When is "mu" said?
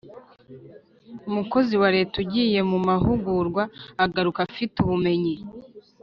2.69-2.77